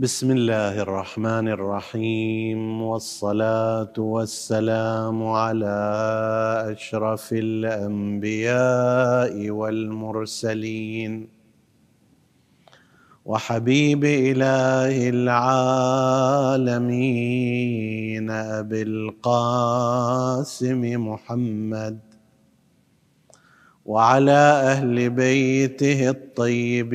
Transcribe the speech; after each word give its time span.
بسم 0.00 0.30
الله 0.30 0.80
الرحمن 0.80 1.48
الرحيم 1.48 2.82
والصلاة 2.82 3.92
والسلام 3.98 5.26
على 5.26 5.78
أشرف 6.72 7.32
الأنبياء 7.32 9.50
والمرسلين. 9.50 11.28
وحبيب 13.24 14.04
إله 14.04 15.08
العالمين 15.08 16.80
أبي 18.30 18.82
القاسم 18.82 20.80
محمد 21.08 21.98
وعلى 23.84 24.62
أهل 24.72 25.10
بيته 25.10 26.10
الطيبين 26.10 26.90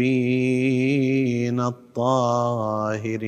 الطاهرين. 1.60 3.22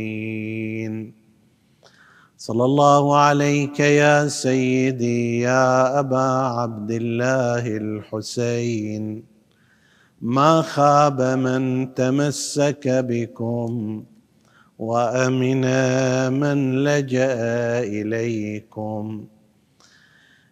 صلى 2.38 2.66
الله 2.66 3.18
عليك 3.18 3.80
يا 3.80 4.28
سيدي 4.28 5.40
يا 5.40 6.00
أبا 6.00 6.30
عبد 6.58 6.92
الله 6.92 7.78
الحسين. 7.78 9.24
ما 10.22 10.62
خاب 10.62 11.22
من 11.22 11.94
تمسك 11.94 12.88
بكم 12.88 14.04
وأمن 14.80 15.62
من 16.34 16.84
لجأ 16.84 17.36
إليكم. 17.84 19.28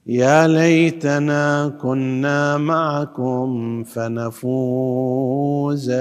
يا 0.08 0.48
ليتنا 0.48 1.68
كنا 1.82 2.58
معكم 2.58 3.84
فنفوز 3.84 5.92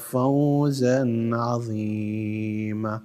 فوزا 0.00 1.30
عظيما. 1.32 3.00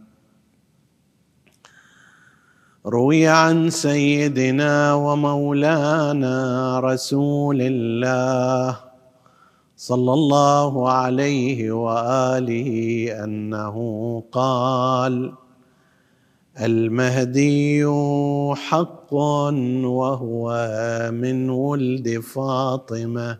روي 2.85 3.27
عن 3.27 3.69
سيدنا 3.69 4.93
ومولانا 4.93 6.79
رسول 6.79 7.57
الله 7.61 8.79
صلى 9.77 10.13
الله 10.13 10.91
عليه 10.91 11.71
وآله 11.71 12.69
أنه 13.23 13.75
قال 14.31 15.33
المهدي 16.61 17.85
حق 18.55 19.13
وهو 19.13 20.51
من 21.13 21.49
ولد 21.49 22.19
فاطمة. 22.19 23.37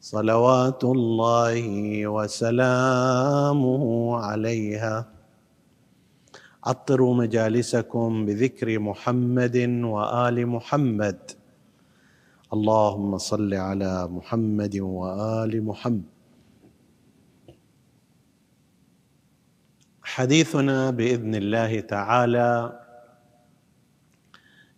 صلوات 0.00 0.84
الله 0.84 2.06
وسلامه 2.06 3.84
عليها. 4.16 5.08
عطروا 6.64 7.14
مجالسكم 7.14 8.26
بذكر 8.26 8.78
محمد 8.78 9.56
وآل 9.84 10.46
محمد. 10.46 11.18
اللهم 12.52 13.18
صل 13.18 13.54
على 13.54 14.08
محمد 14.08 14.78
وآل 14.80 15.64
محمد. 15.64 16.19
حديثنا 20.14 20.90
بإذن 20.90 21.34
الله 21.34 21.80
تعالى 21.80 22.80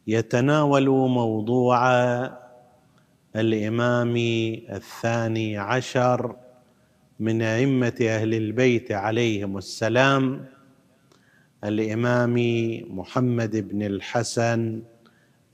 يتناول 0.06 0.88
موضوع 0.88 1.80
الإمام 3.36 4.16
الثاني 4.70 5.58
عشر 5.58 6.36
من 7.20 7.42
أئمة 7.42 7.94
أهل 8.00 8.34
البيت 8.34 8.92
عليهم 8.92 9.58
السلام 9.58 10.44
الإمام 11.64 12.34
محمد 12.98 13.68
بن 13.68 13.82
الحسن 13.82 14.82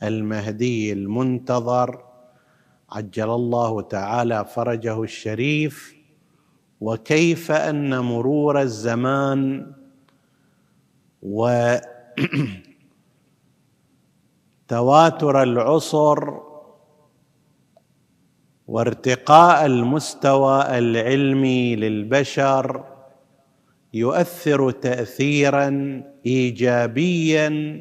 المهدي 0.03 0.93
المنتظر 0.93 2.05
عجل 2.91 3.31
الله 3.31 3.81
تعالى 3.83 4.44
فرجه 4.44 5.03
الشريف 5.03 5.97
وكيف 6.81 7.50
أن 7.50 7.99
مرور 7.99 8.61
الزمان 8.61 9.72
وتواتر 11.22 11.83
العصر 15.43 16.49
وارتقاء 18.69 19.67
المستوى 19.67 20.78
العلمي 20.78 21.77
للبشر 21.77 22.84
يؤثر 23.94 24.71
تاثيرا 24.71 26.03
ايجابيا 26.27 27.81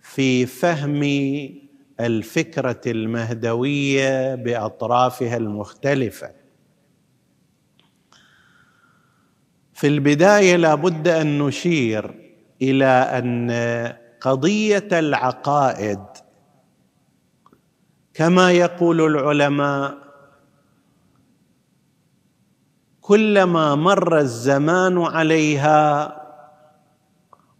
في 0.00 0.46
فهم 0.46 1.02
الفكرة 2.00 2.80
المهدوية 2.86 4.34
بأطرافها 4.34 5.36
المختلفة. 5.36 6.45
في 9.76 9.86
البداية 9.86 10.56
لابد 10.56 11.08
أن 11.08 11.38
نشير 11.38 12.14
إلى 12.62 12.86
أن 12.86 13.50
قضية 14.20 14.88
العقائد 14.92 16.00
كما 18.14 18.52
يقول 18.52 19.00
العلماء 19.00 19.94
كلما 23.00 23.74
مر 23.74 24.18
الزمان 24.18 25.02
عليها 25.02 26.16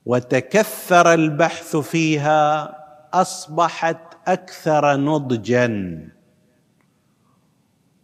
وتكثر 0.07 1.15
البحث 1.15 1.77
فيها 1.77 2.77
أصبحت 3.15 4.15
أكثر 4.27 4.97
نضجا 4.97 6.09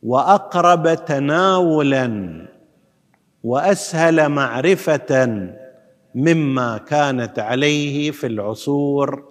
وأقرب 0.02 0.94
تناولا 0.94 2.08
وأسهل 3.42 4.28
معرفة 4.28 5.26
مما 6.14 6.78
كانت 6.78 7.38
عليه 7.38 8.10
في 8.10 8.26
العصور 8.26 9.24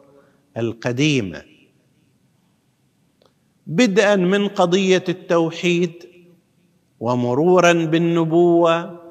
القديمة. 0.57 1.41
بدءا 3.67 4.15
من 4.15 4.47
قضية 4.47 5.03
التوحيد 5.09 5.93
ومرورا 6.99 7.73
بالنبوة 7.73 9.01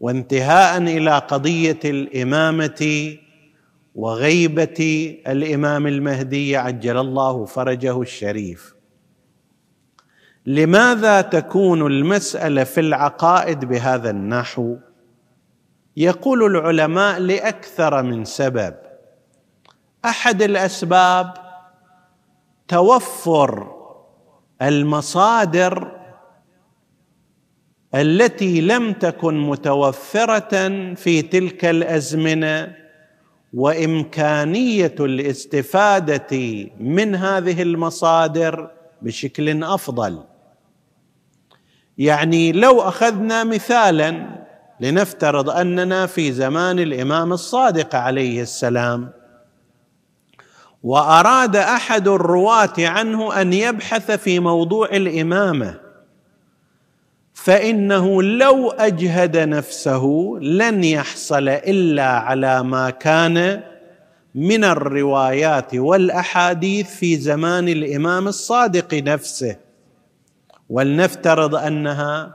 وانتهاء 0.00 0.82
إلى 0.82 1.18
قضية 1.18 1.80
الإمامة 1.84 3.16
وغيبة 3.94 5.16
الإمام 5.26 5.86
المهدي 5.86 6.56
عجل 6.56 6.98
الله 6.98 7.44
فرجه 7.44 8.02
الشريف. 8.02 8.75
لماذا 10.46 11.20
تكون 11.20 11.86
المسألة 11.86 12.64
في 12.64 12.80
العقائد 12.80 13.64
بهذا 13.64 14.10
النحو؟ 14.10 14.76
يقول 15.96 16.56
العلماء 16.56 17.18
لأكثر 17.18 18.02
من 18.02 18.24
سبب. 18.24 18.74
أحد 20.04 20.42
الأسباب 20.42 21.34
توفر 22.68 23.72
المصادر 24.62 25.92
التي 27.94 28.60
لم 28.60 28.92
تكن 28.92 29.40
متوفرة 29.40 30.68
في 30.94 31.22
تلك 31.22 31.64
الأزمنة 31.64 32.76
وإمكانية 33.54 34.94
الاستفادة 35.00 36.36
من 36.80 37.14
هذه 37.14 37.62
المصادر 37.62 38.70
بشكل 39.02 39.64
أفضل. 39.64 40.35
يعني 41.98 42.52
لو 42.52 42.80
أخذنا 42.80 43.44
مثالا 43.44 44.26
لنفترض 44.80 45.50
أننا 45.50 46.06
في 46.06 46.32
زمان 46.32 46.78
الإمام 46.78 47.32
الصادق 47.32 47.94
عليه 47.94 48.42
السلام 48.42 49.10
وأراد 50.82 51.56
أحد 51.56 52.08
الرواة 52.08 52.74
عنه 52.78 53.40
أن 53.40 53.52
يبحث 53.52 54.10
في 54.10 54.38
موضوع 54.38 54.88
الإمامة 54.88 55.80
فإنه 57.34 58.22
لو 58.22 58.70
أجهد 58.70 59.36
نفسه 59.36 60.36
لن 60.40 60.84
يحصل 60.84 61.48
إلا 61.48 62.06
على 62.06 62.62
ما 62.62 62.90
كان 62.90 63.62
من 64.34 64.64
الروايات 64.64 65.74
والأحاديث 65.74 66.96
في 66.96 67.16
زمان 67.16 67.68
الإمام 67.68 68.28
الصادق 68.28 68.94
نفسه. 68.94 69.56
ولنفترض 70.70 71.54
أنها 71.54 72.34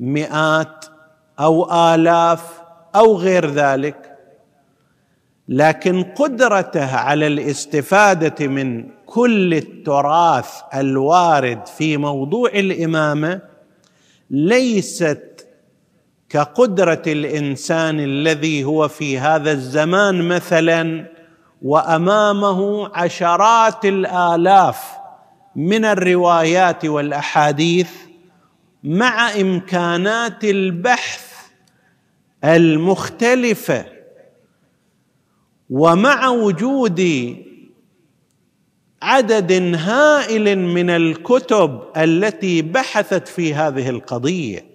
مئات 0.00 0.84
أو 1.40 1.72
آلاف 1.94 2.62
أو 2.96 3.16
غير 3.16 3.50
ذلك 3.50 4.16
لكن 5.48 6.02
قدرته 6.02 6.96
على 6.96 7.26
الاستفادة 7.26 8.46
من 8.46 8.88
كل 9.06 9.54
التراث 9.54 10.50
الوارد 10.74 11.66
في 11.66 11.96
موضوع 11.96 12.50
الإمامة 12.50 13.40
ليست 14.30 15.46
كقدرة 16.28 17.02
الإنسان 17.06 18.00
الذي 18.00 18.64
هو 18.64 18.88
في 18.88 19.18
هذا 19.18 19.52
الزمان 19.52 20.28
مثلا 20.28 21.06
وأمامه 21.62 22.90
عشرات 22.94 23.84
الآلاف 23.84 24.95
من 25.56 25.84
الروايات 25.84 26.84
والأحاديث 26.84 27.90
مع 28.84 29.40
إمكانات 29.40 30.44
البحث 30.44 31.32
المختلفة 32.44 33.86
ومع 35.70 36.28
وجود 36.28 37.00
عدد 39.02 39.52
هائل 39.76 40.58
من 40.58 40.90
الكتب 40.90 41.80
التي 41.96 42.62
بحثت 42.62 43.28
في 43.28 43.54
هذه 43.54 43.90
القضية. 43.90 44.66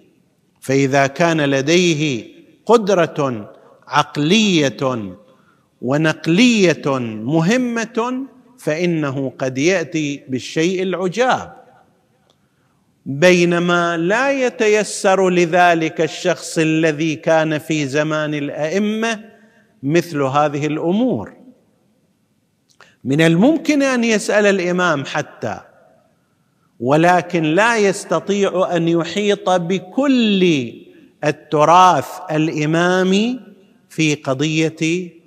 فإذا 0.60 1.06
كان 1.06 1.40
لديه 1.40 2.32
قدرة 2.66 3.50
عقلية 3.88 5.14
ونقلية 5.82 6.98
مهمة 7.24 8.26
فإنه 8.62 9.32
قد 9.38 9.58
يأتي 9.58 10.22
بالشيء 10.28 10.82
العجاب. 10.82 11.52
بينما 13.06 13.96
لا 13.96 14.32
يتيسر 14.32 15.30
لذلك 15.30 16.00
الشخص 16.00 16.58
الذي 16.58 17.16
كان 17.16 17.58
في 17.58 17.86
زمان 17.86 18.34
الأئمة 18.34 19.24
مثل 19.82 20.22
هذه 20.22 20.66
الأمور. 20.66 21.32
من 23.04 23.20
الممكن 23.20 23.82
أن 23.82 24.04
يسأل 24.04 24.46
الإمام 24.46 25.04
حتى 25.04 25.60
ولكن 26.80 27.42
لا 27.42 27.76
يستطيع 27.76 28.76
أن 28.76 28.88
يحيط 28.88 29.50
بكل 29.50 30.72
التراث 31.24 32.06
الإمامي 32.30 33.40
في 33.88 34.14
قضية 34.14 35.21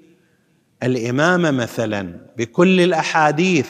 الامامه 0.84 1.52
مثلا 1.52 2.14
بكل 2.38 2.82
الأحاديث 2.82 3.70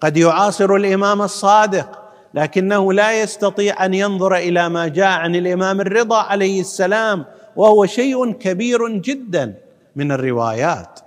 قد 0.00 0.16
يعاصر 0.16 0.74
الإمام 0.74 1.22
الصادق 1.22 2.02
لكنه 2.34 2.92
لا 2.92 3.22
يستطيع 3.22 3.84
أن 3.84 3.94
ينظر 3.94 4.36
إلى 4.36 4.68
ما 4.68 4.88
جاء 4.88 5.08
عن 5.08 5.36
الإمام 5.36 5.80
الرضا 5.80 6.22
عليه 6.22 6.60
السلام 6.60 7.24
وهو 7.56 7.86
شيء 7.86 8.32
كبير 8.32 8.88
جدا 8.88 9.54
من 9.96 10.12
الروايات. 10.12 11.00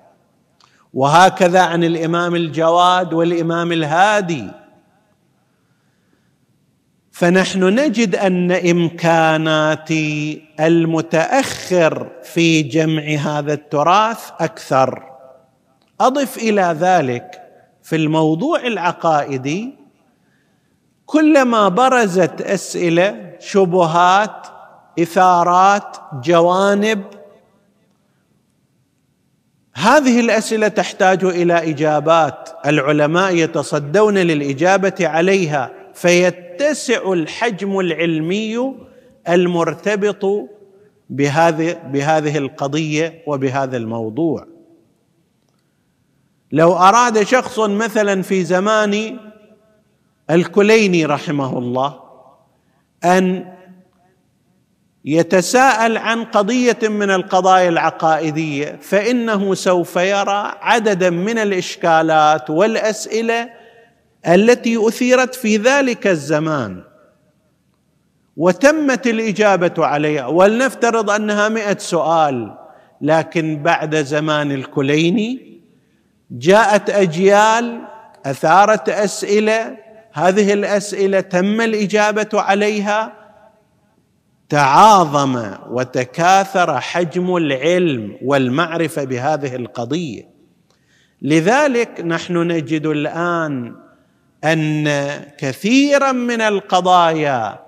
وهكذا 0.94 1.62
عن 1.62 1.84
الإمام 1.84 2.36
الجواد 2.36 3.14
والإمام 3.14 3.72
الهادي. 3.72 4.48
فنحن 7.12 7.64
نجد 7.64 8.16
أن 8.16 8.52
إمكانات 8.52 9.90
المتأخر 10.60 12.12
في 12.24 12.62
جمع 12.62 13.04
هذا 13.04 13.54
التراث 13.54 14.32
أكثر. 14.40 15.15
أضف 16.02 16.38
إلى 16.38 16.76
ذلك 16.80 17.42
في 17.84 17.96
الموضوع 17.96 18.60
العقائدي 18.60 19.74
كلما 21.06 21.70
برزت 21.70 22.42
أسئلة 22.42 23.36
شبهات 23.40 24.48
إثارات 25.00 25.98
جوانب 26.24 27.04
هذه 29.74 30.20
الأسئلة 30.20 30.68
تحتاج 30.68 31.24
إلى 31.24 31.70
إجابات. 31.70 32.50
العلماء 32.66 33.36
يتصدون 33.36 34.18
للإجابة 34.18 34.94
عليها 35.02 35.72
فيتسع 35.94 37.14
الحجم 37.14 37.80
العلمي 37.80 38.76
المرتبط 39.30 40.50
بهذه 41.10 41.74
بهذه 41.74 42.38
القضية 42.38 43.24
وبهذا 43.28 43.78
الموضوع. 43.78 44.55
لو 46.52 46.74
أراد 46.74 47.24
شخص 47.24 47.60
مثلا 47.60 48.22
في 48.22 48.44
زمان 48.44 49.20
الكليني 50.30 51.06
رحمه 51.06 51.58
الله 51.58 52.00
أن 53.04 53.54
يتساءل 55.06 55.98
عن 55.98 56.24
قضية 56.24 56.78
من 56.84 57.12
القضايا 57.12 57.70
العقائدية 57.70 58.80
فإنه 58.82 59.54
سوف 59.54 59.96
يرى 59.96 60.54
عددا 60.62 61.10
من 61.10 61.38
الإشكالات 61.38 62.50
والأسئلة 62.50 63.50
التي 64.28 64.88
أثيرت 64.88 65.36
في 65.36 65.58
ذلك 65.58 66.08
الزمان. 66.08 66.84
وتمت 68.38 69.08
الإجابة 69.08 69.86
عليها. 69.86 70.28
ولنفترض 70.28 71.10
أنها 71.10 71.50
مئة 71.50 71.78
سؤال 71.78 72.58
لكن 73.02 73.64
بعد 73.64 73.96
زمان 73.96 74.52
الكليني 74.52 75.55
جاءت 76.32 76.90
أجيال 76.90 77.82
أثارت 78.26 78.90
أسئلة 78.90 79.78
هذه 80.14 80.54
الأسئلة 80.54 81.20
تم 81.20 81.62
الإجابة 81.62 82.30
عليها. 82.34 83.14
تعاظم 84.50 85.52
وتكاثر 85.70 86.82
حجم 86.82 87.36
العلم 87.36 88.18
والمعرفة 88.22 89.04
بهذه 89.04 89.56
القضية. 89.56 90.30
لذلك 91.22 92.02
نحن 92.02 92.38
نجد 92.38 92.86
الآن 92.86 93.76
أن 94.44 94.90
كثيرا 95.38 96.12
من 96.12 96.42
القضايا 96.42 97.60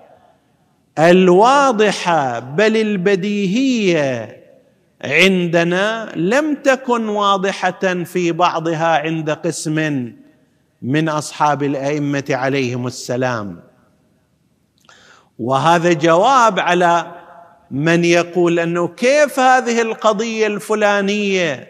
الواضحة 0.98 2.38
بل 2.38 2.76
البديهية 2.76 4.37
عندنا 5.04 6.12
لم 6.16 6.54
تكن 6.54 7.08
واضحة 7.08 8.04
في 8.04 8.32
بعضها 8.32 8.98
عند 8.98 9.30
قسم 9.30 10.12
من 10.82 11.08
أصحاب 11.08 11.62
الأئمة 11.62 12.24
عليهم 12.30 12.86
السلام. 12.86 13.60
وهذا 15.38 15.92
جواب 15.92 16.58
على 16.58 17.14
من 17.70 18.04
يقول 18.04 18.58
أنه 18.58 18.88
كيف 18.88 19.40
هذه 19.40 19.82
القضية 19.82 20.46
الفلانية 20.46 21.68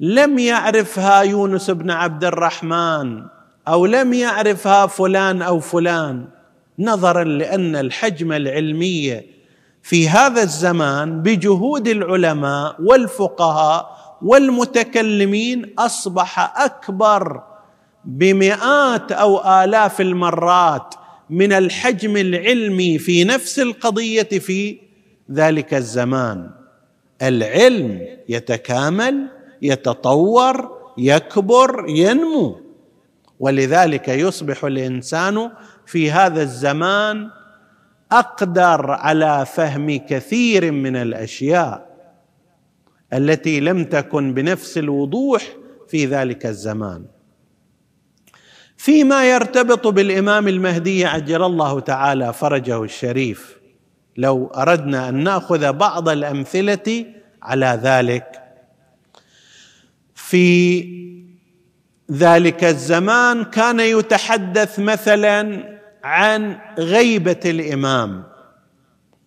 لم 0.00 0.38
يعرفها 0.38 1.20
يونس 1.20 1.70
بن 1.70 1.90
عبد 1.90 2.24
الرحمن 2.24 3.22
أو 3.68 3.86
لم 3.86 4.12
يعرفها 4.12 4.86
فلان 4.86 5.42
أو 5.42 5.60
فلان. 5.60 6.28
نظرا 6.78 7.24
لأن 7.24 7.76
الحجم 7.76 8.32
العلمي 8.32 9.31
في 9.82 10.08
هذا 10.08 10.42
الزمان 10.42 11.22
بجهود 11.22 11.88
العلماء 11.88 12.76
والفقهاء 12.82 14.02
والمتكلمين 14.22 15.74
أصبح 15.78 16.60
أكبر 16.64 17.42
بمئات 18.04 19.12
أو 19.12 19.62
آلاف 19.64 20.00
المرات 20.00 20.94
من 21.30 21.52
الحجم 21.52 22.16
العلمي 22.16 22.98
في 22.98 23.24
نفس 23.24 23.58
القضية 23.58 24.22
في 24.22 24.78
ذلك 25.32 25.74
الزمان. 25.74 26.50
العلم 27.22 28.00
يتكامل 28.28 29.28
يتطور 29.62 30.70
يكبر 30.98 31.84
ينمو. 31.88 32.60
ولذلك 33.40 34.08
يصبح 34.08 34.64
الإنسان 34.64 35.50
في 35.86 36.10
هذا 36.10 36.42
الزمان 36.42 37.30
أقدر 38.12 38.90
على 38.90 39.46
فهم 39.46 39.96
كثير 39.96 40.72
من 40.72 40.96
الأشياء 40.96 41.92
التي 43.12 43.60
لم 43.60 43.84
تكن 43.84 44.34
بنفس 44.34 44.78
الوضوح 44.78 45.42
في 45.88 46.06
ذلك 46.06 46.46
الزمان. 46.46 47.04
فيما 48.76 49.30
يرتبط 49.30 49.86
بالإمام 49.86 50.48
المهدي 50.48 51.04
عجل 51.04 51.42
الله 51.42 51.80
تعالى 51.80 52.32
فرجه 52.32 52.82
الشريف 52.82 53.58
لو 54.16 54.46
أردنا 54.46 55.08
أن 55.08 55.24
نأخذ 55.24 55.72
بعض 55.72 56.08
الأمثلة 56.08 57.06
على 57.42 57.80
ذلك. 57.82 58.42
في 60.14 60.82
ذلك 62.12 62.64
الزمان 62.64 63.44
كان 63.44 63.80
يتحدث 63.80 64.78
مثلا 64.78 65.72
عن 66.04 66.56
غيبة 66.78 67.40
الإمام. 67.44 68.24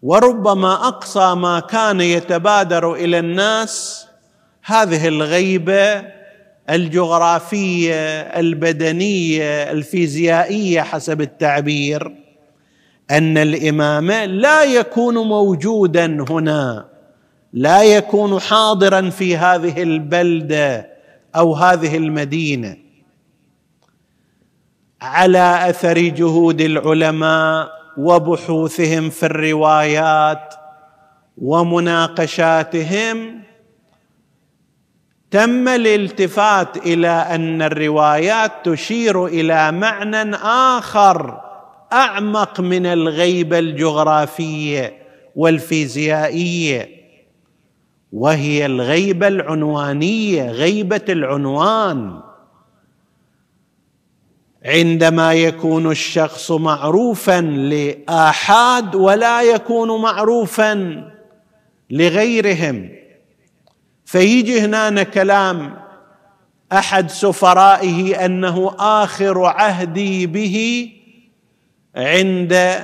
وربما 0.01 0.73
أقصى 0.73 1.35
ما 1.35 1.59
كان 1.59 2.01
يتبادر 2.01 2.93
إلى 2.93 3.19
الناس 3.19 4.07
هذه 4.63 5.07
الغيبة 5.07 6.03
الجغرافية 6.69 8.19
البدنية 8.19 9.71
الفيزيائية 9.71 10.81
حسب 10.81 11.21
التعبير 11.21 12.15
أن 13.11 13.37
الإمام 13.37 14.11
لا 14.11 14.63
يكون 14.63 15.17
موجودا 15.17 16.25
هنا 16.29 16.85
لا 17.53 17.83
يكون 17.83 18.39
حاضرا 18.39 19.09
في 19.09 19.37
هذه 19.37 19.83
البلدة 19.83 20.89
أو 21.35 21.53
هذه 21.53 21.97
المدينة. 21.97 22.77
على 25.01 25.69
أثر 25.69 25.99
جهود 25.99 26.61
العلماء 26.61 27.71
وبحوثهم 27.97 29.09
في 29.09 29.25
الروايات 29.25 30.53
ومناقشاتهم 31.37 33.41
تم 35.31 35.67
الالتفات 35.67 36.77
إلى 36.77 37.07
أن 37.07 37.61
الروايات 37.61 38.51
تشير 38.63 39.25
إلى 39.25 39.71
معنى 39.71 40.35
آخر 40.77 41.41
أعمق 41.93 42.59
من 42.59 42.85
الغيبه 42.85 43.59
الجغرافيه 43.59 44.93
والفيزيائيه 45.35 46.89
وهي 48.11 48.65
الغيبه 48.65 49.27
العنوانيه 49.27 50.51
غيبة 50.51 51.01
العنوان. 51.09 52.19
عندما 54.65 55.33
يكون 55.33 55.91
الشخص 55.91 56.51
معروفا 56.51 57.41
لآحاد 57.41 58.95
ولا 58.95 59.41
يكون 59.41 60.01
معروفا 60.01 61.03
لغيرهم 61.89 62.89
فيجي 64.05 64.61
هنا 64.61 65.03
كلام 65.03 65.77
أحد 66.71 67.09
سفرائه 67.11 68.25
أنه 68.25 68.75
آخر 68.79 69.45
عهدي 69.45 70.25
به 70.27 70.89
عند 71.95 72.81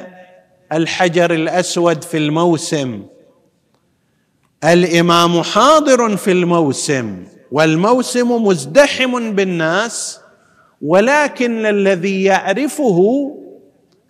الحجر 0.73 1.33
الأسود 1.33 2.03
في 2.03 2.17
الموسم. 2.17 3.03
الإمام 4.63 5.41
حاضر 5.41 6.17
في 6.17 6.31
الموسم 6.31 7.23
والموسم 7.51 8.31
مزدحم 8.31 9.31
بالناس 9.35 10.19
ولكن 10.81 11.65
الذي 11.65 12.23
يعرفه 12.23 13.31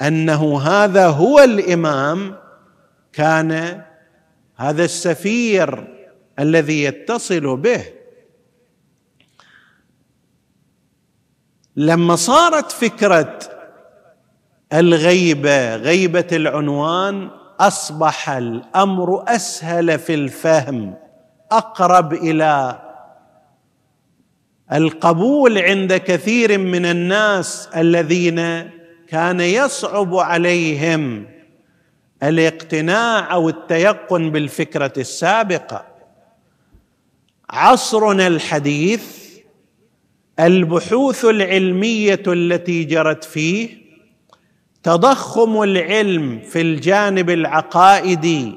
أنه 0.02 0.62
هذا 0.62 1.08
هو 1.08 1.40
الإمام 1.40 2.36
كان 3.14 3.82
هذا 4.56 4.84
السفير 4.84 5.88
الذي 6.40 6.84
يتصل 6.84 7.58
به. 7.58 7.86
لما 11.76 12.16
صارت 12.16 12.72
فكرة 12.72 13.40
الغيبة 14.74 15.76
غيبة 15.76 16.28
العنوان 16.32 17.30
أصبح 17.60 18.30
الأمر 18.30 19.24
أسهل 19.28 20.00
في 20.00 20.14
الفهم 20.14 20.96
أقرب 21.52 22.14
إلى 22.14 22.82
القبول 24.74 25.58
عند 25.58 25.94
كثير 25.94 26.58
من 26.58 26.86
الناس 26.86 27.70
الذين 27.76 28.70
كان 29.08 29.40
يصعب 29.40 30.16
عليهم 30.16 31.26
الاقتناع 32.24 33.34
أو 33.34 33.50
التيقن 33.50 34.32
بالفكرة 34.32 34.94
السابقة. 34.98 35.86
عصرنا 37.50 38.28
الحديث 38.28 39.22
البحوث 40.40 41.26
العلمية 41.26 42.24
التي 42.28 42.84
جرت 42.84 43.24
فيه 43.24 43.82
تضخم 44.84 45.62
العلم 45.62 46.40
في 46.40 46.62
الجانب 46.62 47.30
العقائدي 47.30 48.56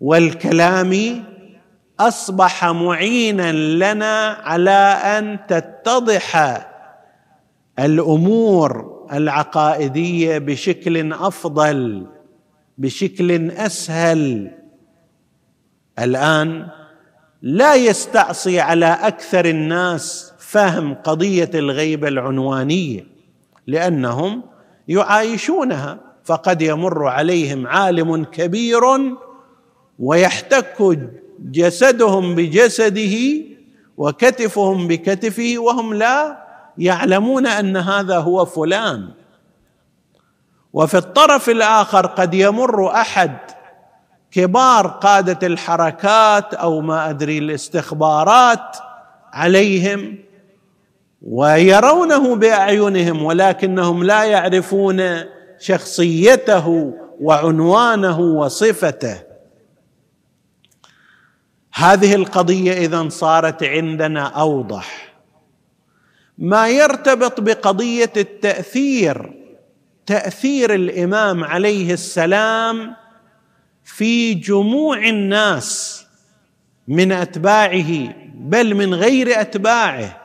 والكلامي 0.00 1.31
أصبح 2.08 2.64
معينا 2.64 3.52
لنا 3.52 4.28
على 4.28 4.70
أن 5.18 5.38
تتضح 5.48 6.36
الأمور 7.78 8.92
العقائدية 9.12 10.38
بشكل 10.38 11.12
أفضل 11.12 12.06
بشكل 12.78 13.50
أسهل. 13.50 14.50
الآن 15.98 16.68
لا 17.42 17.74
يستعصي 17.74 18.60
على 18.60 18.86
أكثر 18.86 19.44
الناس 19.44 20.32
فهم 20.38 20.94
قضية 20.94 21.50
الغيبة 21.54 22.08
العنوانية 22.08 23.06
لأنهم 23.66 24.42
يعايشونها. 24.88 25.98
فقد 26.24 26.62
يمر 26.62 27.06
عليهم 27.06 27.66
عالم 27.66 28.24
كبير 28.24 28.80
ويحتك 29.98 30.98
جسدهم 31.50 32.34
بجسده 32.34 33.16
وكتفهم 33.96 34.88
بكتفه 34.88 35.54
وهم 35.58 35.94
لا 35.94 36.42
يعلمون 36.78 37.46
أن 37.46 37.76
هذا 37.76 38.18
هو 38.18 38.44
فلان. 38.44 39.08
وفي 40.72 40.96
الطرف 40.98 41.48
الآخر 41.48 42.06
قد 42.06 42.34
يمر 42.34 42.90
أحد 42.90 43.36
كبار 44.30 44.86
قادة 44.86 45.46
الحركات 45.46 46.54
أو 46.54 46.80
ما 46.80 47.10
أدري 47.10 47.38
الاستخبارات 47.38 48.76
عليهم 49.32 50.18
ويرونه 51.22 52.36
بأعينهم 52.36 53.22
ولكنهم 53.22 54.04
لا 54.04 54.24
يعرفون 54.24 55.02
شخصيته 55.58 56.92
وعنوانه 57.20 58.20
وصفته. 58.20 59.31
هذه 61.74 62.14
القضية 62.14 62.72
إذا 62.72 63.08
صارت 63.08 63.62
عندنا 63.62 64.22
أوضح. 64.26 65.12
ما 66.38 66.68
يرتبط 66.68 67.40
بقضية 67.40 68.12
التأثير 68.16 69.32
تأثير 70.06 70.74
الإمام 70.74 71.44
عليه 71.44 71.92
السلام 71.92 72.96
في 73.84 74.34
جموع 74.34 75.08
الناس 75.08 76.04
من 76.88 77.12
أتباعه 77.12 78.14
بل 78.34 78.74
من 78.74 78.94
غير 78.94 79.40
أتباعه. 79.40 80.22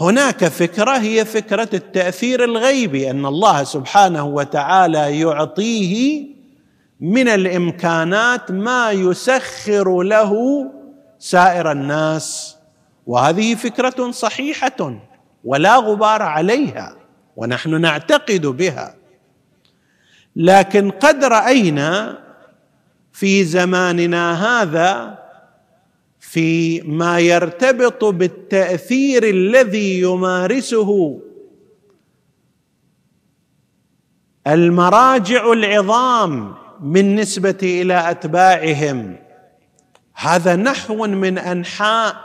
هناك 0.00 0.44
فكرة 0.44 0.98
هي 0.98 1.24
فكرة 1.24 1.68
التأثير 1.74 2.44
الغيبي 2.44 3.10
أن 3.10 3.26
الله 3.26 3.64
سبحانه 3.64 4.24
وتعالى 4.24 5.20
يعطيه 5.20 6.26
من 7.00 7.28
الإمكانات 7.28 8.50
ما 8.50 8.90
يسخر 8.90 10.02
له 10.02 10.32
سائر 11.18 11.72
الناس. 11.72 12.56
وهذه 13.06 13.54
فكرة 13.54 14.10
صحيحة 14.10 15.00
ولا 15.44 15.76
غبار 15.76 16.22
عليها 16.22 16.96
ونحن 17.36 17.80
نعتقد 17.80 18.46
بها. 18.46 18.94
لكن 20.36 20.90
قد 20.90 21.24
رأينا 21.24 22.18
في 23.12 23.44
زماننا 23.44 24.24
هذا 24.62 25.18
في 26.20 26.80
ما 26.80 27.18
يرتبط 27.18 28.04
بالتأثير 28.04 29.24
الذي 29.24 30.00
يمارسه 30.00 31.20
المراجع 34.46 35.52
العظام 35.52 36.54
بالنسبة 36.80 37.58
إلى 37.62 38.10
أتباعهم. 38.10 39.16
هذا 40.14 40.56
نحو 40.56 41.06
من 41.06 41.38
أنحاء 41.38 42.16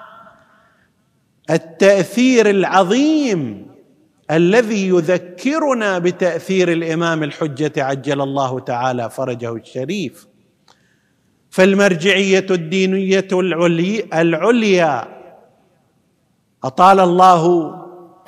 التأثير 1.50 2.50
العظيم 2.50 3.72
الذي 4.31 4.88
يذكرنا 4.88 6.00
بتأثير 6.00 6.72
الإمام 6.72 7.24
الحجة 7.24 7.84
عجل 7.84 8.22
الله 8.22 8.60
تعالى 8.60 9.10
فرجه 9.10 9.53
الشريف. 9.53 10.27
فالمرجعية 11.50 12.46
الدينية 12.51 13.27
العليا 14.13 15.08
أطال 16.63 17.00
الله 17.00 17.75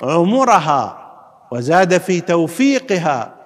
عمرها 0.02 1.00
وزاد 1.52 1.98
في 1.98 2.20
توفيقها. 2.20 3.43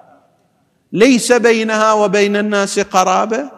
ليس 0.91 1.31
بينها 1.31 1.93
وبين 1.93 2.35
الناس 2.35 2.79
قرابة 2.79 3.51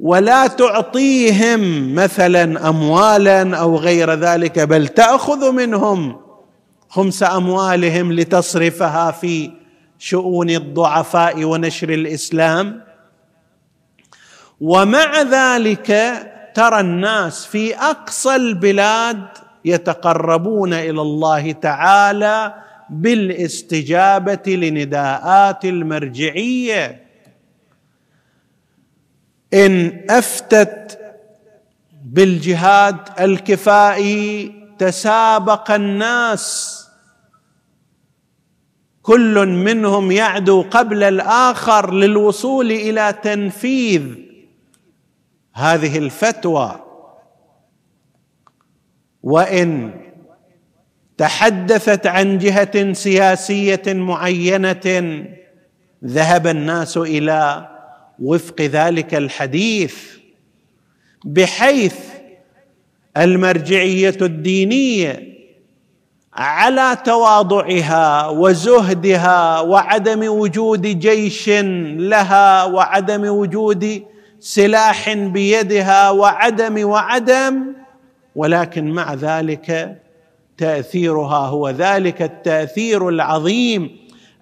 ولا 0.00 0.46
تعطيهم 0.46 1.94
مثلا 1.94 2.68
اموالا 2.68 3.56
أو 3.56 3.76
غير 3.76 4.14
ذلك 4.14 4.58
بل 4.58 4.88
تأخذ 4.88 5.52
منهم 5.52 6.20
خمس 6.88 7.22
أموالهم 7.22 8.12
لتصرفها 8.12 9.10
في 9.10 9.50
شؤون 9.98 10.50
الضعفاء 10.50 11.44
ونشر 11.44 11.88
الإسلام. 11.88 12.82
ومع 14.60 15.22
ذلك 15.22 15.92
ترى 16.54 16.80
الناس 16.80 17.46
في 17.46 17.76
أقصى 17.76 18.36
البلاد 18.36 19.26
يتقربون 19.64 20.72
إلى 20.72 21.02
الله 21.02 21.52
تعالى 21.52 22.54
بالاستجابة 22.90 24.42
لنداءات 24.46 25.64
المرجعية. 25.64 27.06
إن 29.54 30.04
أفتت 30.10 30.98
بالجهاد 32.04 32.96
الكفائي 33.20 34.52
تسابق 34.78 35.70
الناس 35.70 36.72
كل 39.02 39.46
منهم 39.46 40.12
يعدو 40.12 40.62
قبل 40.62 41.02
الآخر 41.02 41.94
للوصول 41.94 42.72
إلى 42.72 43.14
تنفيذ 43.22 44.02
هذه 45.52 45.98
الفتوى. 45.98 46.82
وإن 49.22 50.00
تحدثت 51.18 52.06
عن 52.06 52.38
جهة 52.38 52.92
سياسية 52.92 53.82
معينة 53.86 55.24
ذهب 56.04 56.46
الناس 56.46 56.96
إلى 56.96 57.68
وفق 58.22 58.60
ذلك 58.60 59.14
الحديث 59.14 59.96
بحيث 61.24 61.96
المرجعية 63.16 64.16
الدينية 64.22 65.36
على 66.34 66.96
تواضعها 67.04 68.28
وزهدها 68.28 69.60
وعدم 69.60 70.28
وجود 70.28 70.82
جيش 70.82 71.48
لها 71.48 72.64
وعدم 72.64 73.28
وجود 73.28 74.02
سلاح 74.40 75.12
بيدها 75.12 76.10
وعدم 76.10 76.88
وعدم 76.88 77.74
ولكن 78.34 78.90
مع 78.90 79.14
ذلك 79.14 79.96
تأثيرها 80.58 81.46
هو 81.46 81.70
ذلك 81.70 82.22
التأثير 82.22 83.08
العظيم 83.08 83.96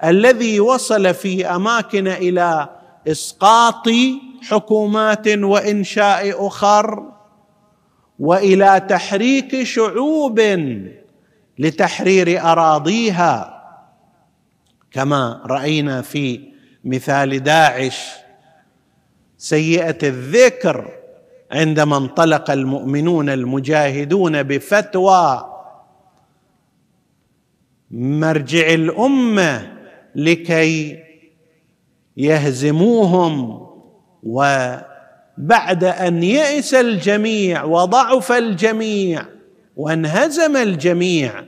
الذي 0.05 0.61
وصل 0.61 1.15
في 1.15 1.47
أماكن 1.47 2.09
إلى 2.09 2.69
إسقاط 3.09 3.89
حكومات 4.43 5.29
وإنشاء 5.29 6.47
أخر 6.47 7.03
وإلى 8.19 8.87
تحريك 8.89 9.63
شعوب 9.63 10.41
لتحرير 11.59 12.41
أراضيها. 12.41 13.51
كما 14.93 15.43
رأينا 15.47 16.03
في 16.03 16.41
مثال 16.85 17.43
داعش 17.43 18.11
سيئة 19.39 19.99
الذكر 20.03 20.91
عندما 21.53 21.97
انطلق 21.97 22.51
المؤمنون 22.51 23.29
المجاهدون 23.29 24.43
بفتوى 24.43 25.54
مرجع 27.97 28.75
الأمة 28.75 29.73
لكي 30.15 30.99
يهزموهم 32.17 33.67
وبعد 34.23 35.85
أن 35.85 36.23
يئس 36.23 36.75
الجميع 36.75 37.65
وضعف 37.65 38.33
الجميع 38.33 39.25
وانهزم 39.77 40.57
الجميع 40.57 41.45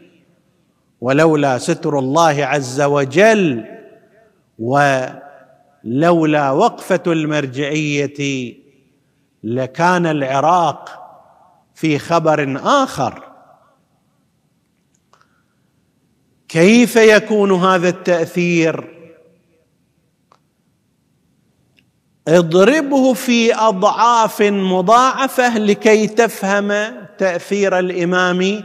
ولولا 1.00 1.58
ستر 1.58 1.98
الله 1.98 2.44
عز 2.44 2.80
وجل 2.80 3.64
ولولا 4.58 6.50
وقفة 6.50 7.02
المرجعية 7.06 8.54
لكان 9.44 10.06
العراق 10.06 11.02
في 11.74 11.98
خبر 11.98 12.60
آخر. 12.64 13.25
كيف 16.48 16.96
يكون 16.96 17.52
هذا 17.52 17.88
التأثير؟ 17.88 18.84
اضربه 22.28 23.14
في 23.14 23.54
أضعاف 23.54 24.42
مضاعفة 24.42 25.58
لكي 25.58 26.06
تفهم 26.06 26.72
تأثير 27.18 27.78
الإمام 27.78 28.62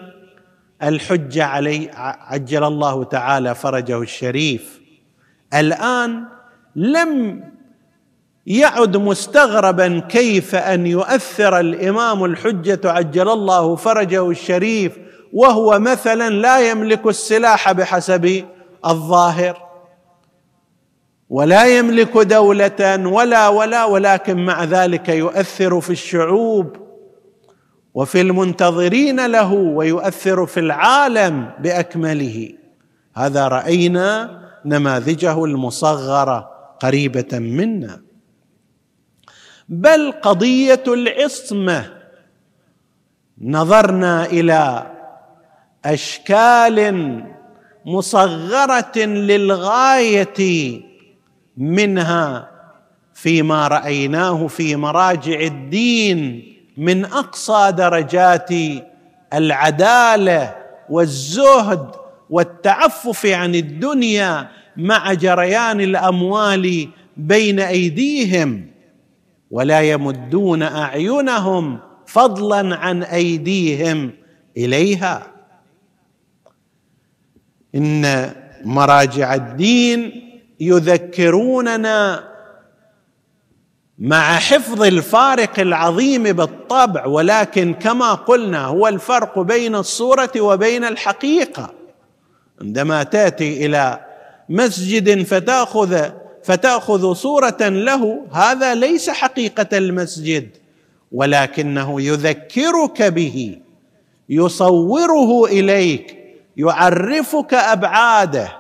الحجه 0.84 1.44
علي 1.44 1.90
عجل 1.96 2.64
الله 2.64 3.04
تعالى 3.04 3.56
فرجه 3.56 4.02
الشريف. 4.02 4.82
الآن 5.54 6.26
لم 6.76 7.44
يعد 8.46 8.98
مستغربا 8.98 10.00
كيف 10.00 10.56
أن 10.56 10.88
يؤثر 10.88 11.60
الإمام 11.60 12.26
الحجة 12.26 12.80
عجل 12.86 13.30
الله 13.30 13.76
فرجه 13.76 14.30
الشريف 14.30 14.98
وهو 15.34 15.80
مثلا 15.80 16.30
لا 16.30 16.70
يملك 16.72 17.08
السلاح 17.08 17.72
بحسب 17.72 18.46
الظاهر 18.86 19.72
ولا 21.30 21.66
يملك 21.78 22.18
دولة 22.18 23.08
ولا 23.08 23.48
ولا 23.48 23.86
ولكن 23.86 24.46
مع 24.46 24.64
ذلك 24.64 25.10
يؤثر 25.10 25.82
في 25.82 25.90
الشعوب 25.90 26.78
وفي 27.94 28.22
المنتظرين 28.22 29.26
له 29.26 29.54
ويؤثر 29.54 30.46
في 30.46 30.60
العالم 30.60 31.52
بأكمله. 31.60 32.54
هذا 33.16 33.48
رأينا 33.48 34.42
نماذجه 34.66 35.46
المصغرة 35.46 36.50
قريبة 36.80 37.40
منا. 37.40 38.02
بل 39.70 40.12
قضية 40.12 40.84
العصمة 40.88 41.94
نظرنا 43.42 44.26
إلى 44.26 44.92
أشكال 45.86 47.24
مصغرة 47.86 48.98
للغاية 48.98 50.82
منها 51.58 52.52
فيما 53.14 53.68
رأيناه 53.68 54.48
في 54.48 54.76
مراجع 54.76 55.40
الدين 55.40 56.52
من 56.78 57.06
أقصى 57.06 57.72
درجات 57.72 58.50
العدالة 59.34 60.56
والزهد 60.90 61.90
والتعفف 62.30 63.26
عن 63.26 63.56
الدنيا 63.56 64.48
مع 64.78 65.14
جريان 65.14 65.82
الأموال 65.82 66.88
بين 67.18 67.60
أيديهم 67.60 68.68
ولا 69.52 69.82
يمدون 69.82 70.64
أعينهم 70.64 71.80
فضلا 72.06 72.76
عن 72.76 73.04
أيديهم 73.04 74.12
إليها. 74.58 75.31
إن 77.76 78.32
مراجع 78.64 79.36
الدين 79.36 80.28
يذكروننا 80.60 82.32
مع 84.00 84.40
حفظ 84.40 84.84
الفارق 84.84 85.60
العظيم 85.60 86.24
بالطبع 86.24 87.06
ولكن 87.06 87.74
كما 87.74 88.14
قلنا 88.14 88.66
هو 88.66 88.88
الفرق 88.88 89.40
بين 89.40 89.76
الصورة 89.76 90.32
وبين 90.38 90.84
الحقيقة. 90.84 91.74
عندما 92.62 93.04
تأتي 93.04 93.66
إلى 93.66 94.00
مسجد 94.50 95.24
فتاخذ 95.24 96.10
فتأخذ 96.44 97.14
صورة 97.14 97.58
له 97.62 98.26
هذا 98.32 98.76
ليس 98.76 99.10
حقيقة 99.10 99.78
المسجد 99.78 100.50
ولكنه 101.12 102.02
يذكرك 102.02 103.02
به 103.02 103.58
يصوره 104.30 105.46
إليك 105.46 106.21
يعرفك 106.58 107.54
أبعاده. 107.54 108.58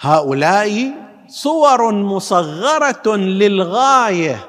هؤلاء 0.00 0.94
صور 1.28 1.92
مصغرة 1.92 3.16
للغاية 3.16 4.48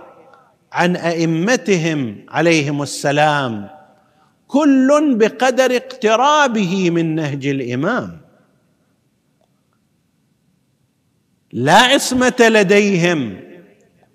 عن 0.71 0.95
أئمتهم 0.95 2.25
عليهم 2.29 2.81
السلام 2.81 3.69
كل 4.47 5.15
بقدر 5.17 5.75
اقترابه 5.75 6.89
من 6.89 7.15
نهج 7.15 7.47
الإمام. 7.47 8.21
لا 11.53 11.77
عصمة 11.77 12.35
لديهم 12.39 13.39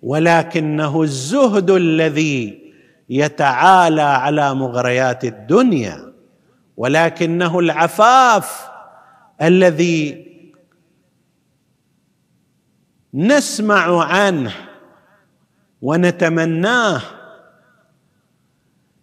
ولكنه 0.03 1.03
الزهد 1.03 1.71
الذي 1.71 2.73
يتعالى 3.11 4.03
على 4.03 4.55
مغريات 4.55 5.25
الدنيا. 5.25 6.14
ولكنه 6.77 7.59
العفاف 7.59 8.69
الذي 9.43 10.25
نسمع 13.15 14.05
عنه 14.05 14.53
ونتمناه. 15.83 17.03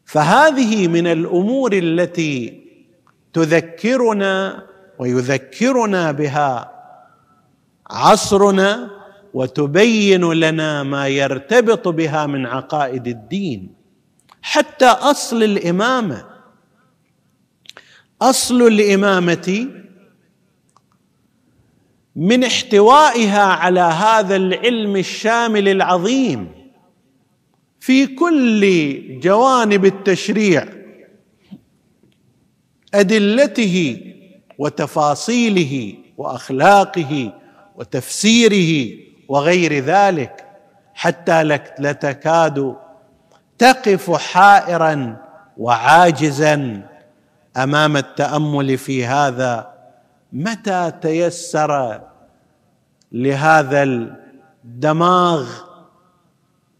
فهذه 0.05 0.87
من 0.87 1.07
الأمور 1.07 1.73
التي 1.73 2.61
تذكرنا 3.33 4.65
ويذكرنا 4.99 6.11
بها 6.11 6.71
عصرنا 7.89 8.89
وتبين 9.33 10.31
لنا 10.33 10.83
ما 10.83 11.07
يرتبط 11.07 11.87
بها 11.87 12.25
من 12.25 12.45
عقائد 12.45 13.07
الدين. 13.07 13.73
حتى 14.41 14.85
أصل 14.85 15.43
الإمامة 15.43 16.30
أصل 18.21 18.61
الامامه 18.61 19.67
من 22.15 22.43
احتوائها 22.43 23.41
على 23.43 23.79
هذا 23.79 24.35
العلم 24.35 24.95
الشامل 24.95 25.67
العظيم 25.67 26.51
في 27.79 28.07
كل 28.07 29.19
جوانب 29.19 29.85
التشريع 29.85 30.67
أدلته 32.93 33.97
وتفاصيله 34.57 35.93
وأخلاقه 36.17 37.33
وتفسيره 37.75 38.97
وغير 39.27 39.73
ذلك 39.73 40.45
حتى 40.93 41.43
لتكاد 41.79 42.75
تقف 43.57 44.11
حائرا 44.11 45.17
وعاجزا 45.57 46.90
أمام 47.57 47.97
التأمل 47.97 48.77
في 48.77 49.05
هذا 49.05 49.73
متى 50.33 50.91
تيسر 51.01 52.01
لهذا 53.11 53.83
الدماغ 53.83 55.49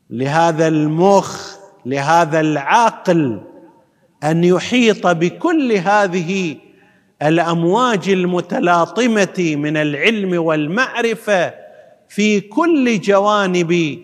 لهذا 0.10 0.68
المخ 0.68 1.56
لهذا 1.86 2.40
العقل 2.40 3.42
أن 4.24 4.44
يحيط 4.44 5.08
بكل 5.08 5.72
هذه 5.72 6.58
الأمواج 7.22 8.10
المتلاطمة 8.10 9.56
من 9.58 9.78
العلم 9.78 10.44
والمعرفة 10.44 11.54
في 12.10 12.42
كل 12.42 13.00
جوانب 13.00 14.00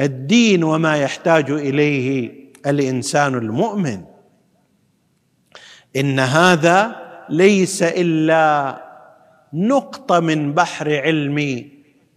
الدين 0.00 0.64
وما 0.64 0.96
يحتاج 0.96 1.50
إليه 1.50 2.32
الإنسان 2.66 3.34
المؤمن؟ 3.34 4.15
إن 5.96 6.20
هذا 6.20 6.96
ليس 7.28 7.82
إلا 7.82 8.82
نقطة 9.52 10.20
من 10.20 10.52
بحر 10.54 11.00
علم 11.00 11.70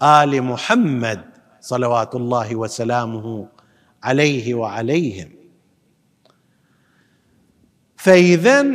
آل 0.04 0.42
محمد 0.44 1.22
صلوات 1.62 2.16
الله 2.16 2.56
وسلامه 2.56 3.48
عليه 4.04 4.54
وعليهم. 4.54 5.30
فاذا 7.98 8.66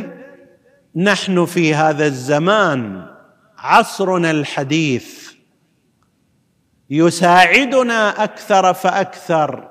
نحن 0.95 1.45
في 1.45 1.75
هذا 1.75 2.05
الزمان 2.05 3.05
عصرنا 3.57 4.31
الحديث 4.31 5.31
يساعدنا 6.89 8.23
أكثر 8.23 8.73
فأكثر 8.73 9.69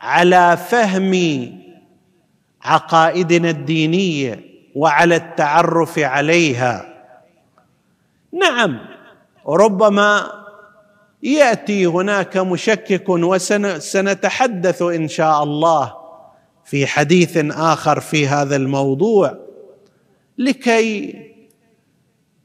على 0.00 0.56
فهم 0.56 1.12
عقائدنا 2.62 3.50
الدينية 3.50 4.44
وعلى 4.74 5.16
التعرف 5.16 5.98
عليها. 5.98 6.86
نعم 8.32 8.78
ربما 9.48 10.32
يأتي 11.22 11.86
هناك 11.86 12.36
مشكك 12.36 13.08
وسنتحدث 13.08 14.82
إن 14.82 15.08
شاء 15.08 15.42
الله 15.42 15.94
في 16.64 16.86
حديث 16.86 17.36
آخر 17.50 18.00
في 18.00 18.26
هذا 18.26 18.56
الموضوع. 18.56 19.38
لكي 20.38 21.14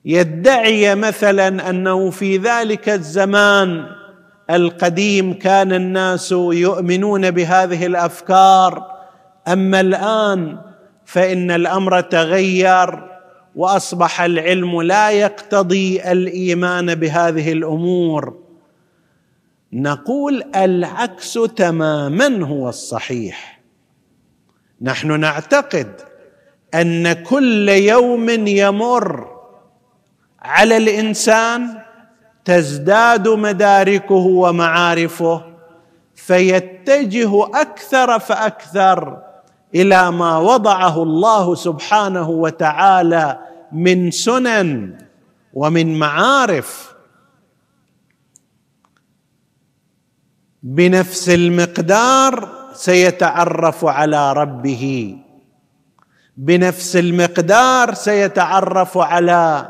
يدعي 0.05 0.95
مثلا 0.95 1.69
أنه 1.69 2.09
في 2.09 2.37
ذلك 2.37 2.89
الزمان 2.89 3.85
القديم 4.49 5.33
كان 5.33 5.73
الناس 5.73 6.31
يؤمنون 6.31 7.31
بهذه 7.31 7.85
الأفكار 7.85 8.94
أما 9.47 9.79
الآن 9.79 10.57
فإن 11.05 11.51
الأمر 11.51 12.01
تغير 12.01 13.11
وأصبح 13.55 14.21
العلم 14.21 14.81
لا 14.81 15.09
يقتضي 15.09 16.11
الإيمان 16.11 16.95
بهذه 16.95 17.51
الأمور. 17.51 18.39
نقول 19.73 20.43
العكس 20.55 21.33
تماما 21.33 22.45
هو 22.45 22.69
الصحيح. 22.69 23.61
نحن 24.81 25.19
نعتقد 25.19 26.01
أن 26.73 27.13
كل 27.13 27.69
يوم 27.69 28.29
يمر 28.47 29.35
على 30.41 30.77
الإنسان 30.77 31.81
تزداد 32.45 33.27
مداركه 33.27 34.15
ومعارفه 34.15 35.41
فيتجه 36.15 37.43
أكثر 37.43 38.19
فأكثر 38.19 39.24
إلى 39.75 40.11
ما 40.11 40.37
وضعه 40.37 41.03
الله 41.03 41.55
سبحانه 41.55 42.29
وتعالى 42.29 43.39
من 43.71 44.11
سنن 44.11 44.97
ومن 45.53 45.99
معارف 45.99 46.95
بنفس 50.63 51.29
المقدار 51.29 52.49
سيتعرف 52.73 53.85
على 53.85 54.33
ربه. 54.33 55.17
بنفس 56.37 56.95
المقدار 56.95 57.93
سيتعرف 57.93 58.97
على 58.97 59.69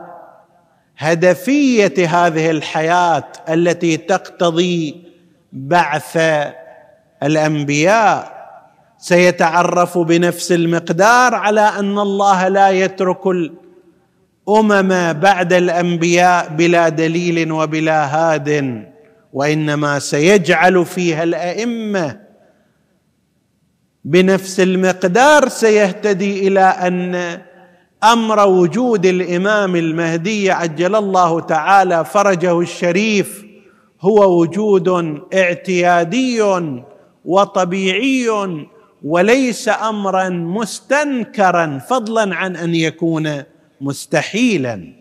هدفية 0.97 2.07
هذه 2.07 2.51
الحياة 2.51 3.23
التي 3.49 3.97
تقتضي 3.97 5.03
بعث 5.53 6.17
الأنبياء. 7.23 8.34
سيتعرف 9.05 9.97
بنفس 9.97 10.51
المقدار 10.51 11.35
على 11.35 11.61
أن 11.61 11.99
الله 11.99 12.47
لا 12.47 12.69
يترك 12.69 13.27
الأمم 13.27 15.13
بعد 15.13 15.53
الأنبياء 15.53 16.49
بلا 16.49 16.89
دليل 16.89 17.51
وبلا 17.51 18.05
هاد 18.05 18.83
وإنما 19.33 19.99
سيجعل 19.99 20.85
فيها 20.85 21.23
الأئمة 21.23 22.19
بنفس 24.05 24.59
المقدار 24.59 25.47
سيهتدي 25.47 26.47
إلى 26.47 26.61
أن 26.61 27.41
أمر 28.03 28.47
وجود 28.47 29.05
الإمام 29.05 29.75
المهدي 29.75 30.51
عجل 30.51 30.95
الله 30.95 31.39
تعالى 31.39 32.05
فرجه 32.05 32.59
الشريف 32.59 33.45
هو 34.01 34.39
وجود 34.41 35.19
اعتيادي 35.33 36.41
وطبيعي 37.25 38.29
وليس 39.05 39.69
أمرا 39.69 40.29
مستنكرا 40.29 41.79
فضلا 41.79 42.35
عن 42.35 42.55
أن 42.55 42.75
يكون 42.75 43.43
مستحيلا. 43.81 44.93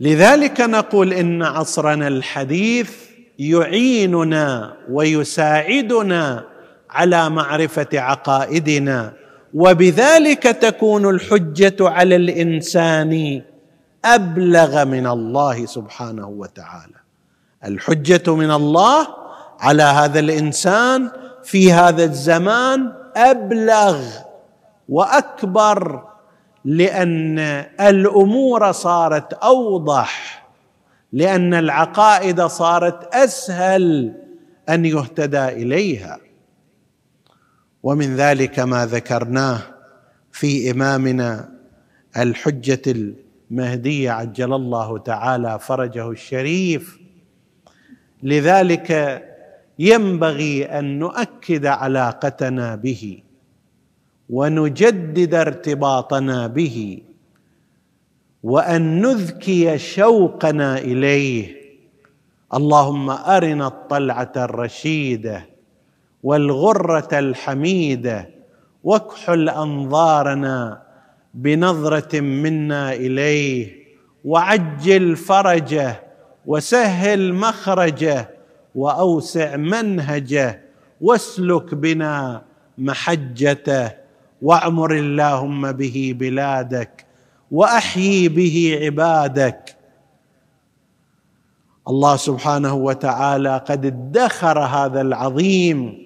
لذلك 0.00 0.60
نقول 0.60 1.12
إن 1.12 1.42
عصرنا 1.42 2.08
الحديث 2.08 2.92
يعيننا 3.38 4.76
ويساعدنا 4.90 6.46
على 6.90 7.30
معرفة 7.30 7.88
عقائدنا 7.94 9.12
وبذلك 9.54 10.42
تكون 10.42 11.10
الحجة 11.10 11.76
على 11.80 12.16
الإنسان 12.16 13.42
أبلغ 14.04 14.84
من 14.84 15.06
الله 15.06 15.66
سبحانه 15.66 16.28
وتعالى. 16.28 16.94
الحجة 17.64 18.34
من 18.34 18.50
الله 18.50 19.21
على 19.62 19.82
هذا 19.82 20.20
الإنسان 20.20 21.10
في 21.44 21.72
هذا 21.72 22.04
الزمان 22.04 22.92
أبلغ 23.16 24.04
وأكبر 24.88 26.04
لأن 26.64 27.38
الأمور 27.80 28.72
صارت 28.72 29.32
أوضح 29.32 30.42
لأن 31.12 31.54
العقائد 31.54 32.42
صارت 32.42 33.14
أسهل 33.14 34.14
أن 34.68 34.84
يهتدى 34.84 35.48
إليها. 35.48 36.18
ومن 37.82 38.16
ذلك 38.16 38.58
ما 38.58 38.86
ذكرناه 38.86 39.60
في 40.32 40.70
إمامنا 40.70 41.48
الحجة 42.16 42.82
المهدية 42.86 44.10
عجل 44.10 44.52
الله 44.52 44.98
تعالى 44.98 45.58
فرجه 45.58 46.10
الشريف. 46.10 46.98
لذلك 48.22 49.22
ينبغي 49.82 50.64
أن 50.64 50.98
نؤكد 50.98 51.66
علاقتنا 51.66 52.74
به 52.74 53.22
ونجدد 54.30 55.34
ارتباطنا 55.34 56.46
به 56.46 57.02
وأن 58.42 59.02
نذكي 59.02 59.78
شوقنا 59.78 60.78
إليه. 60.78 61.62
اللهم 62.54 63.10
أرنا 63.10 63.66
الطلعة 63.66 64.32
الرشيدة 64.36 65.46
والغرة 66.22 67.18
الحميدة 67.18 68.28
واكحل 68.84 69.48
أنظارنا 69.48 70.82
بنظرة 71.34 72.20
منا 72.20 72.92
إليه 72.92 73.82
وعجل 74.24 75.16
فرجه 75.16 76.02
وسهل 76.46 77.34
مخرجه 77.34 78.41
وأوسع 78.74 79.56
منهجه 79.56 80.60
واسلك 81.00 81.74
بنا 81.74 82.42
محجته 82.78 83.92
واعمر 84.42 84.92
اللهم 84.94 85.72
به 85.72 86.14
بلادك 86.18 87.04
وأحيي 87.50 88.28
به 88.28 88.78
عبادك. 88.82 89.76
الله 91.88 92.16
سبحانه 92.16 92.74
وتعالى 92.74 93.64
قد 93.68 93.86
ادخر 93.86 94.58
هذا 94.58 95.00
العظيم 95.00 95.98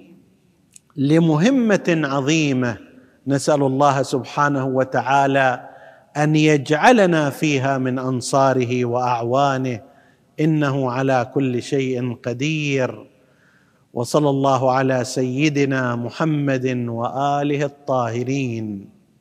لمهمة 0.96 1.84
عظيمة. 1.88 2.76
نسأل 3.26 3.62
الله 3.62 4.02
سبحانه 4.02 4.64
وتعالى 4.66 5.68
أن 6.16 6.36
يجعلنا 6.36 7.30
فيها 7.30 7.78
من 7.78 7.98
أنصاره 7.98 8.84
وأعوانه 8.84 9.80
إنه 10.40 10.90
على 10.90 11.30
كل 11.34 11.62
شيء 11.62 12.14
قدير. 12.14 13.06
وصلى 13.92 14.30
الله 14.30 14.72
على 14.72 15.04
سيدنا 15.04 15.96
محمد 15.96 16.66
وآله 16.88 17.64
الطاهرين. 17.64 18.95